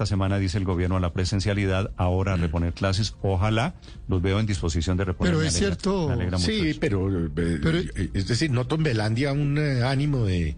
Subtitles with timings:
[0.00, 3.16] esta semana dice el gobierno a la presencialidad, ahora a reponer clases.
[3.20, 3.74] Ojalá
[4.08, 5.30] los veo en disposición de reponer.
[5.34, 9.30] Pero Me es alegra- cierto, Sí, pero, eh, Pero- eh, es decir, noto en Belandia
[9.34, 10.56] un eh, ánimo de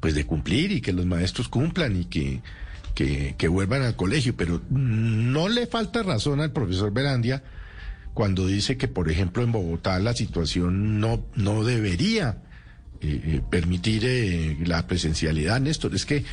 [0.00, 2.40] pues de cumplir y que los maestros cumplan y que,
[2.94, 7.42] que, que vuelvan al colegio, pero no le falta razón al profesor Belandia
[8.14, 12.38] cuando dice que, por ejemplo, en Bogotá la situación no, no debería
[13.00, 15.94] eh, eh, permitir eh, la presencialidad, Néstor.
[15.94, 16.24] Es que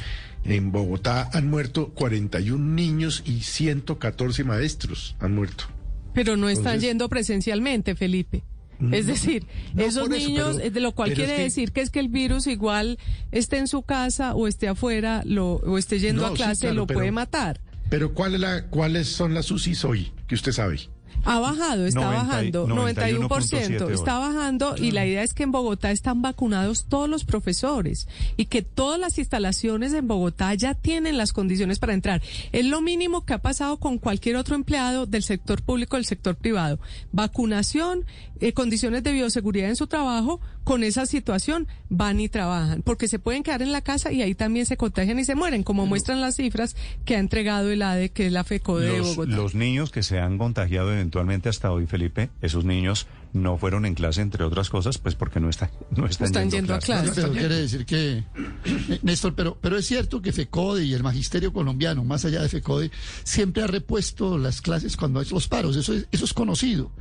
[0.43, 5.66] en Bogotá han muerto 41 niños y 114 maestros han muerto.
[6.13, 8.43] Pero no están Entonces- yendo presencialmente, Felipe.
[8.91, 11.71] Es decir, no esos eso, niños, pero- eh, de lo cual es quiere que- decir
[11.71, 12.99] que es que el virus igual
[13.32, 16.62] esté en su casa o esté afuera lo, o esté yendo No, a sí, clase,
[16.62, 17.62] claro, lo pero- puede matar.
[17.90, 20.12] Pero ¿cuál es la, ¿cuáles son las UCIs hoy?
[20.27, 20.79] Que usted sabe.
[21.24, 25.44] Ha bajado, está 90 y- bajando, 91%, 91.7 está bajando y la idea es que
[25.44, 28.08] en Bogotá están vacunados todos los profesores
[28.38, 32.22] y que todas las instalaciones en Bogotá ya tienen las condiciones para entrar.
[32.52, 36.36] Es lo mínimo que ha pasado con cualquier otro empleado del sector público, del sector
[36.36, 36.80] privado.
[37.12, 38.05] Vacunación,
[38.40, 43.20] eh, condiciones de bioseguridad en su trabajo, con esa situación van y trabajan, porque se
[43.20, 46.20] pueden quedar en la casa y ahí también se contagian y se mueren, como muestran
[46.20, 49.35] las cifras que ha entregado el ADE, que es la FECODE de Los, Bogotá.
[49.38, 53.96] los niños que se han contagiado eventualmente hasta hoy, Felipe, esos niños no fueron en
[53.96, 57.12] clase, entre otras cosas, pues porque no están, no están, Están yendo a clase.
[57.14, 58.24] Pero quiere decir que,
[59.04, 62.91] Néstor, pero, pero es cierto que FECODE y el magisterio colombiano, más allá de FECODE,
[63.24, 65.75] siempre ha repuesto las clases cuando hay los paros.
[65.75, 66.91] Eso es, eso es conocido.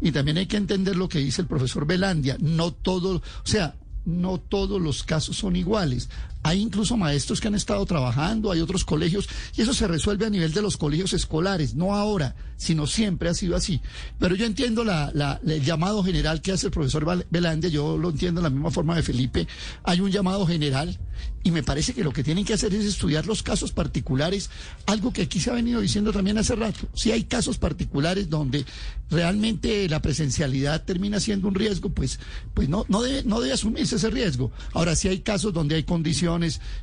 [0.00, 2.36] Y también hay que entender lo que dice el profesor Belandia.
[2.40, 6.08] No todo, o sea, no todos los casos son iguales.
[6.44, 10.30] Hay incluso maestros que han estado trabajando, hay otros colegios, y eso se resuelve a
[10.30, 13.80] nivel de los colegios escolares, no ahora, sino siempre ha sido así.
[14.18, 18.44] Pero yo entiendo el llamado general que hace el profesor Belandia, yo lo entiendo de
[18.44, 19.48] la misma forma de Felipe.
[19.84, 20.98] Hay un llamado general,
[21.42, 24.50] y me parece que lo que tienen que hacer es estudiar los casos particulares,
[24.84, 26.88] algo que aquí se ha venido diciendo también hace rato.
[26.92, 28.66] Si hay casos particulares donde
[29.10, 32.20] realmente la presencialidad termina siendo un riesgo, pues,
[32.52, 34.52] pues no, no, debe, no debe asumirse ese riesgo.
[34.74, 36.33] Ahora, si hay casos donde hay condiciones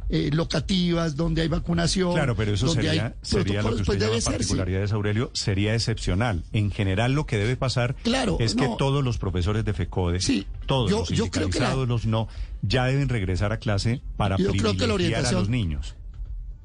[0.09, 3.85] eh, locativas, donde hay vacunación, Claro, pero eso donde sería, hay sería lo que usted
[3.85, 6.43] pues llama particularidades, Aurelio, sería excepcional.
[6.53, 10.45] En general, lo que debe pasar Claro, es que todos los profesores de FECODE, Sí,
[10.65, 12.27] todos yo- los yo creo que la- los no,
[12.61, 15.95] ya deben regresar a clase para Yo creo que la privilegiar a los niños.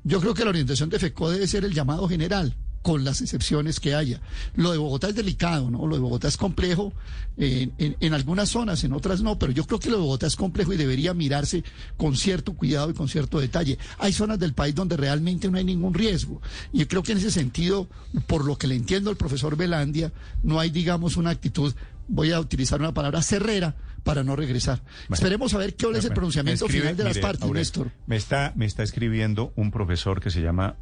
[0.04, 2.54] Yo creo que la orientación de FECO debe ser el llamado general,
[2.86, 4.20] con las excepciones que haya.
[4.54, 5.88] Lo de Bogotá es delicado, ¿no?
[5.88, 6.92] Lo de Bogotá es complejo
[7.36, 10.28] en, en- en algunas zonas, en otras no, pero yo creo que lo de Bogotá
[10.28, 11.64] es complejo y debería mirarse
[11.96, 13.76] con cierto cuidado y con cierto detalle.
[13.98, 16.40] Hay zonas del país donde realmente no hay ningún riesgo.
[16.72, 17.88] Y yo creo que en ese sentido,
[18.28, 20.12] por lo que le entiendo al profesor Belandia,
[20.44, 21.74] no hay, digamos, una actitud,
[22.06, 23.74] voy a utilizar una palabra, cerrera,
[24.04, 24.80] para no regresar.
[25.10, 27.90] Esperemos a ver qué es el pronunciamiento escribe- final de las mire, partes, Néstor.
[28.06, 30.76] Me está, me está escribiendo un profesor que se llama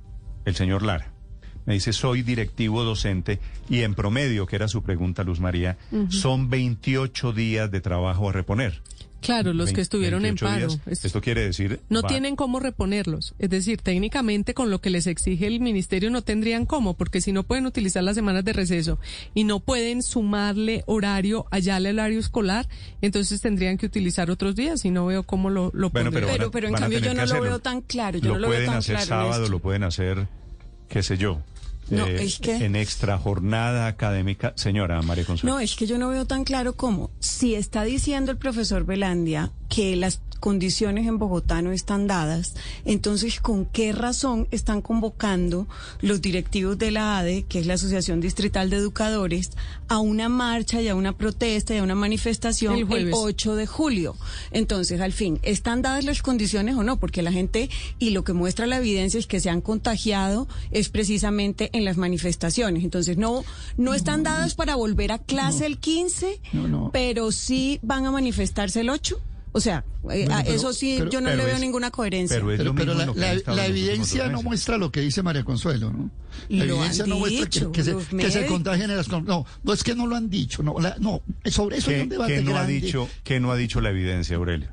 [0.44, 1.13] el señor Lara.
[1.66, 3.38] Me dice, soy directivo docente
[3.70, 5.78] y en promedio, que era su pregunta, Luz María,
[6.10, 8.82] son 28 días de trabajo a reponer.
[9.22, 10.66] Claro, los que estuvieron en 28 paro.
[10.84, 11.02] días.
[11.06, 11.80] Esto quiere decir...
[11.88, 13.34] no va- tienen cómo reponerlos.
[13.38, 17.32] Es decir, técnicamente con lo que les exige el ministerio no tendrían cómo, porque si
[17.32, 18.98] no pueden utilizar las semanas de receso
[19.32, 22.68] y no pueden sumarle horario allá al horario escolar,
[23.00, 26.50] entonces tendrían que utilizar otros días y no veo cómo lo, lo Bueno, pero, Pero-
[26.50, 27.42] pero en cambio yo no lo hacerlo.
[27.44, 30.28] veo tan claro, yo no lo veo pueden tan hacer claro, sábado, lo pueden hacer,
[30.90, 31.40] qué sé yo.
[31.90, 34.52] Eh, No, es que- En extra jornada académica.
[34.56, 35.54] Señora María Consuelo.
[35.54, 37.10] No, es que yo no veo tan claro cómo.
[37.20, 42.52] Si está diciendo el profesor Belandia que las condiciones en Bogotá no están dadas,
[42.84, 45.66] entonces ¿con qué razón están convocando
[46.02, 49.52] los directivos de la ADE, que es la Asociación Distrital de Educadores,
[49.88, 53.14] a una marcha y a una protesta y a una manifestación El el, jueves.
[53.16, 54.16] 8 de julio?
[54.50, 56.98] Entonces, al fin, ¿están dadas las condiciones o no?
[56.98, 60.90] Porque la gente, y lo que muestra la evidencia es que se han contagiado es
[60.90, 62.84] precisamente en las manifestaciones.
[62.84, 63.44] Entonces, no,
[63.78, 66.90] no están dadas para volver a clase el 15, No, no.
[66.92, 69.18] pero sí van a manifestarse el 8.
[69.56, 71.92] O sea, eh, Bueno, a pero- eso sí, pero- yo no le veo es- ninguna
[71.92, 72.36] coherencia.
[72.36, 73.14] pero es Pero, lo pero mismo
[73.54, 76.10] la, evidencia no muestra lo que dice María Consuelo, ¿no?
[76.48, 78.46] La Lo evidencia han no muestra dicho que, que se, que se médicos.
[78.48, 79.08] contagian en las...
[79.08, 82.02] No, no es que no lo han dicho, no, la- no sobre eso hay ¿Qué,
[82.02, 84.68] un debate qué no ha dicho, qué no ha dicho la evidencia, Aurelio?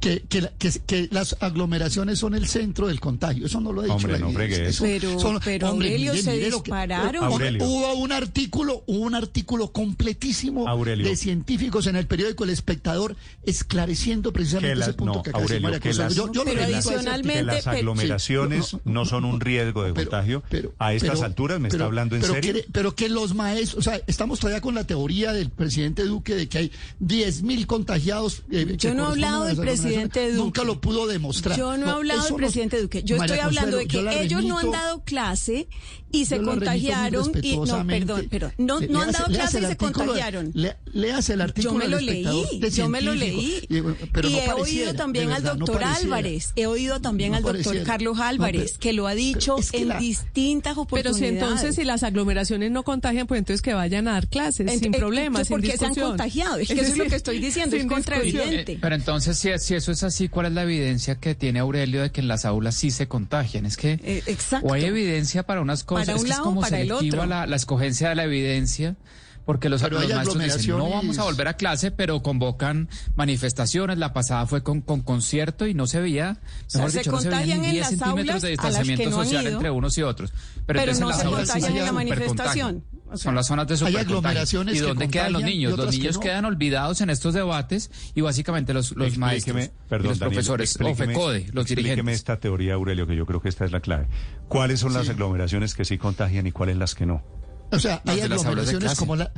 [0.00, 3.46] Que, que, la- que- que las aglomeraciones son el centro del contagio.
[3.46, 4.82] Eso no lo ha dicho Hombre, la no eso.
[4.84, 7.24] Pero- pero, Aurelio, se lo que- dispararon.
[7.24, 7.64] Aurelio.
[7.64, 11.06] Hubo un artículo, hubo un artículo completísimo Aurelio.
[11.06, 15.30] de científicos en el periódico El Espectador esclareciendo precisamente Que las- ese punto no, que
[15.30, 18.66] acaba de decir Aurelio, María que las- Yo- yo lo Pero adicionalmente- que las aglomeraciones
[18.66, 20.42] sí, no, no son un riesgo de Pero- contagio.
[20.48, 22.54] pero- a estas pero- alturas me pero- está hablando en pero serio.
[22.54, 26.34] que- pero que los maestros, o sea, estamos todavía con la teoría del presidente Duque
[26.34, 28.42] de que hay 10.000 contagiados.
[28.50, 30.44] eh, Yo no he hablado del presidente presidente Duque.
[30.44, 31.56] Nunca lo pudo demostrar.
[31.56, 33.02] Yo no, he hablado del presidente Duque.
[33.02, 35.68] Yo estoy hablando de que ellos no han dado clase
[36.12, 40.52] y se contagiaron y no, perdón, pero no, no han dado clase y se contagiaron.
[40.54, 41.74] Le, hace el artículo.
[41.74, 42.24] Yo me lo leí,
[42.72, 43.66] yo me lo leí.
[43.68, 48.92] Y, he oído también al doctor Álvarez, he oído también al doctor Carlos Álvarez, que
[48.92, 51.18] lo ha dicho en distintas oportunidades.
[51.18, 54.80] Pero si entonces si las aglomeraciones no contagian, pues entonces que vayan a dar clases
[54.80, 56.58] sin problemas, sin porque se han contagiado.
[56.58, 58.78] Es que eso es lo que estoy diciendo, es contraevidente.
[58.80, 62.12] Pero entonces si, si eso es así, ¿cuál es la evidencia que tiene Aurelio de
[62.12, 63.66] que en las aulas sí se contagian?
[63.66, 64.68] Es que eh, Exacto.
[64.68, 68.14] o hay evidencia para unas cosas es, que es como selectiva la, la, escogencia de
[68.14, 68.96] la evidencia.
[69.44, 73.98] Porque los, los maestros dicen, no vamos a volver a clase, pero convocan manifestaciones.
[73.98, 76.38] La pasada fue con, con concierto y no se veía,
[76.74, 80.32] mejor dicho, no se veían ni 10 centímetros de distanciamiento social entre unos y otros.
[80.66, 82.84] Pero, pero no se contagian en la manifestación.
[83.14, 84.62] Son las zonas de supercontagio.
[84.62, 85.76] ¿Y dónde quedan los niños?
[85.76, 90.94] Los niños quedan olvidados en estos debates y básicamente los, los maestros, los profesores, o
[90.94, 92.14] FECODE, los dirigentes.
[92.14, 94.06] esta teoría, Aurelio, que yo creo que esta es la clave.
[94.48, 97.22] ¿Cuáles son las aglomeraciones que sí contagian y cuáles las que no?
[97.72, 99.32] O sea, hay aglomeraciones como la...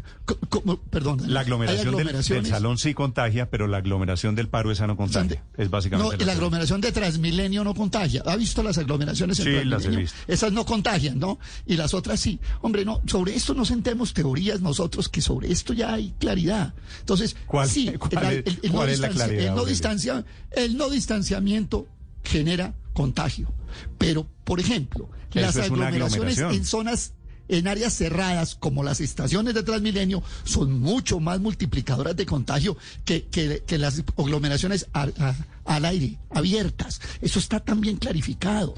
[0.49, 1.21] Como, perdón.
[1.27, 5.43] La aglomeración del, salón sí contagia, pero la aglomeración del paro esa no contagia.
[5.57, 6.17] Es básicamente...
[6.17, 8.23] No, la, aglomeración de Transmilenio no contagia.
[8.25, 10.17] ¿Ha visto las aglomeraciones en sí, las he visto.
[10.27, 11.39] Esas no contagian, ¿no?
[11.67, 12.41] Y las otras sí.
[12.63, 16.75] Hombre, no, sobre esto no sentemos teorías nosotros, que sobre esto ya hay claridad.
[17.01, 19.49] Entonces, ¿cuál, sí, cuál, es, la claridad?
[19.49, 21.87] El no, distancia, el no distanciamiento
[22.25, 23.53] genera contagio.
[23.99, 27.15] Pero, por ejemplo, las aglomeraciones en zonas
[27.59, 33.27] en áreas cerradas como las estaciones de Transmilenio son mucho más multiplicadoras de contagio que,
[33.27, 37.01] que, las aglomeraciones al aire, abiertas.
[37.21, 38.75] Eso está también clarificado.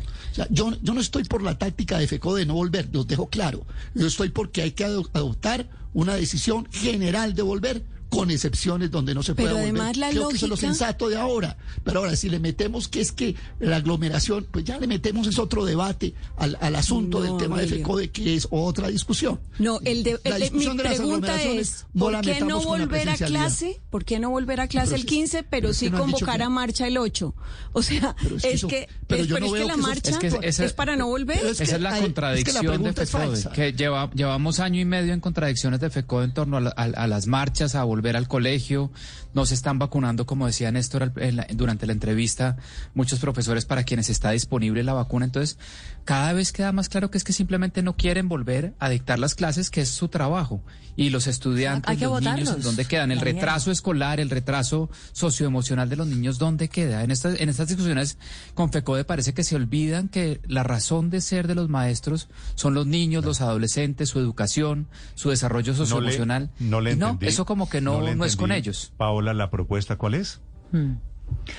[0.50, 3.67] yo, yo no estoy por la táctica de FECO de no volver, los dejo claro.
[3.94, 9.22] Yo estoy porque hay que adoptar una decisión general de volver con excepciones donde no
[9.22, 11.56] se puede Pero además la Creo que eso es lo sensato de ahora.
[11.82, 15.38] Pero ahora, si le metemos que es que la aglomeración, pues ya le metemos es
[15.38, 19.40] otro debate al, al asunto del tema de FECODE, que es otra discusión.
[19.58, 23.81] No, el de, la discusión mi de pregunta es, ¿por qué no volver a clase?
[23.90, 27.34] ¿Por qué no volver a clase el 15, pero, sí convocar a marcha el 8?
[27.72, 31.44] O sea, es que, pero, es, que la marcha es, para no volver.
[31.44, 35.90] esa es la contradicción de FECODE, que lleva, llevamos año y medio en contradicciones de
[35.90, 38.90] FECODE en torno a, a las marchas, a volver al colegio,
[39.34, 41.12] no se están vacunando, como decía Néstor
[41.54, 42.56] durante la entrevista,
[42.94, 45.24] muchos profesores para quienes está disponible la vacuna.
[45.24, 45.58] Entonces,
[46.04, 49.34] cada vez queda más claro que es que simplemente no quieren volver a dictar las
[49.34, 50.62] clases, que es su trabajo.
[50.96, 53.10] Y los estudiantes, los niños, ¿dónde quedan?
[53.10, 57.02] El retraso escolar, el retraso socioemocional de los niños, ¿dónde queda?
[57.02, 58.16] En estas, en estas discusiones
[58.54, 62.74] con FECODE parece que se olvidan que la razón de ser de los maestros son
[62.74, 64.86] los niños, los adolescentes, su educación,
[65.16, 66.50] su desarrollo socioemocional.
[66.60, 68.93] No, le, no, eso como que no, no, es con ellos.
[68.96, 70.41] Paola, ¿la propuesta cuál es?
[70.73, 70.94] Hmm.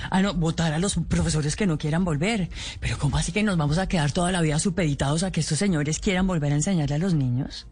[0.10, 2.50] Ah, no, votar a los profesores que no quieran volver.
[2.80, 5.58] Pero ¿cómo así que nos vamos a quedar toda la vida supeditados a que estos
[5.58, 7.68] señores quieran volver a enseñarle a los niños?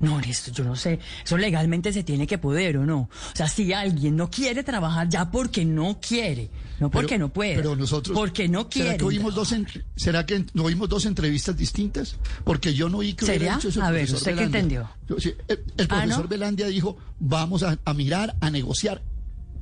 [0.00, 0.98] No, esto yo no sé.
[1.24, 3.00] Eso legalmente se tiene que poder o no.
[3.00, 6.50] O sea, si alguien no quiere trabajar ya porque no quiere,
[6.80, 7.56] no porque no puede.
[7.56, 8.16] Pero nosotros.
[8.16, 8.90] Porque no quiere.
[8.90, 9.54] ¿Será que oímos dos,
[9.96, 12.16] ¿será que no oímos dos entrevistas distintas?
[12.44, 13.82] Porque yo no oí que hubiera dicho eso.
[13.82, 14.88] A ver, ¿usted qué entendió?
[15.08, 19.02] el, ah, profesor Belandia dijo: vamos a, mirar, a negociar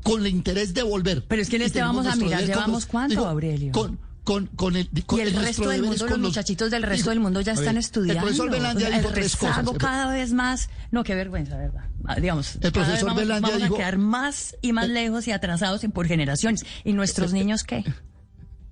[0.02, 1.24] con el interés de volver.
[1.28, 3.72] Pero es que en este vamos a mirar, ¿llevamos cuánto, Aurelio?
[3.72, 7.42] Con, con, con el y el, resto del mundo, los muchachitos del resto del mundo
[7.42, 8.20] ya están estudiando.
[8.20, 9.66] El profesor Belandia dijo tres cosas.
[9.78, 10.70] cada vez más.
[10.90, 11.84] No, qué vergüenza, verdad.
[12.06, 15.32] Ah, digamos, el profesor vamos, Belandia vamos dijo, a quedar más y más lejos y
[15.32, 16.64] atrasados en por generaciones.
[16.84, 17.84] ¿Y nuestros niños qué?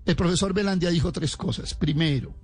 [0.07, 1.75] El profesor Belandia dijo tres cosas.
[1.75, 2.35] Primero,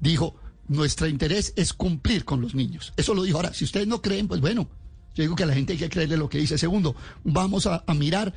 [0.00, 0.34] dijo,
[0.66, 2.94] nuestro interés es cumplir con los niños.
[2.96, 3.36] Eso lo dijo.
[3.36, 4.68] Ahora, si ustedes no creen, pues bueno,
[5.14, 6.56] yo digo que a la gente hay que creerle lo que dice.
[6.56, 8.34] Segundo, vamos a, a mirar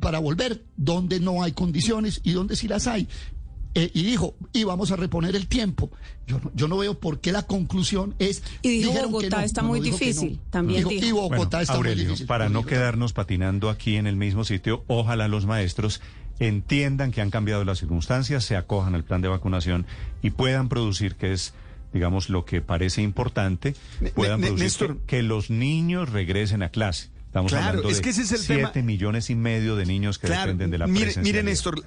[0.00, 3.08] para volver donde no hay condiciones y donde sí las hay.
[3.74, 5.90] Eh, y dijo, y vamos a reponer el tiempo.
[6.26, 8.42] Yo no, yo no veo por qué la conclusión es...
[8.62, 11.06] Y dijo Bogotá está muy difícil, también dijo.
[11.06, 12.26] Y Bogotá está muy difícil.
[12.26, 16.00] Para no quedarnos patinando aquí en el mismo sitio, ojalá los maestros
[16.40, 19.86] entiendan que han cambiado las circunstancias, se acojan al plan de vacunación
[20.20, 21.54] y puedan producir, que es
[21.92, 23.74] digamos lo que parece importante,
[24.14, 27.10] puedan producir que los niños regresen a clase.
[27.30, 30.26] Estamos hablando de es que ese es el 7 millones y medio de niños que
[30.26, 31.80] dependen de la mire, Mire, Néstor,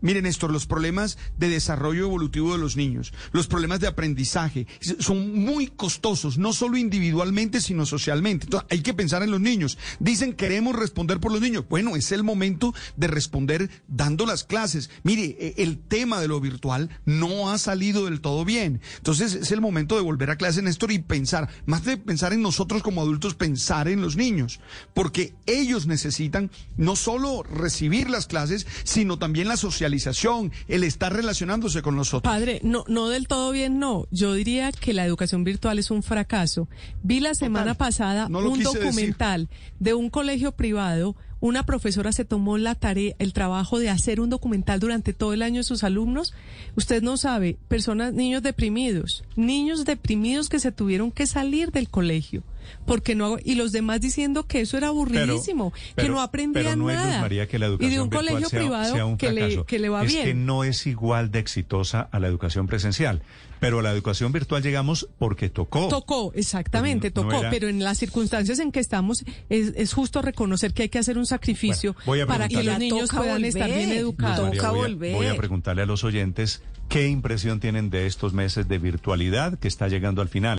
[0.00, 4.66] Miren, Néstor, los problemas de desarrollo evolutivo de los niños, los problemas de aprendizaje,
[5.00, 8.46] son muy costosos, no solo individualmente, sino socialmente.
[8.46, 9.78] Entonces, hay que pensar en los niños.
[9.98, 11.64] Dicen, queremos responder por los niños.
[11.68, 14.90] Bueno, es el momento de responder dando las clases.
[15.02, 18.80] Mire, e, el tema de lo virtual no ha salido del todo bien.
[18.96, 22.42] Entonces, es el momento de volver a clase, Néstor, y pensar, más de pensar en
[22.42, 24.60] nosotros como adultos, pensar en los niños,
[24.94, 29.56] porque ellos necesitan no solo recibir las clases, sino también la
[29.88, 32.30] socialización, el estar relacionándose con nosotros.
[32.30, 34.06] Padre, no, no del todo bien, no.
[34.10, 36.68] Yo diría que la educación virtual es un fracaso.
[37.02, 39.48] Vi la semana pasada un documental
[39.80, 44.28] de un colegio privado una profesora se tomó la tarea, el trabajo de hacer un
[44.28, 46.34] documental durante todo el año de sus alumnos.
[46.74, 52.42] Usted no sabe, personas, niños deprimidos, niños deprimidos que se tuvieron que salir del colegio
[52.86, 57.20] porque no y los demás diciendo que eso era aburridísimo, que no aprendían no nada.
[57.20, 60.12] María, que la educación y de un colegio privado que, le, que le va es
[60.12, 60.24] bien.
[60.24, 63.22] que no es igual de exitosa a la educación presencial.
[63.60, 65.88] Pero a la educación virtual llegamos porque tocó.
[65.88, 67.42] Tocó, exactamente, tocó.
[67.50, 71.18] Pero en las circunstancias en que estamos, es, es, justo reconocer que hay que hacer
[71.18, 71.96] un sacrificio
[72.26, 74.56] para que los niños puedan estar bien educados.
[74.96, 79.68] voy a preguntarle a los oyentes qué impresión tienen de estos meses de virtualidad que
[79.68, 80.56] está llegando al final.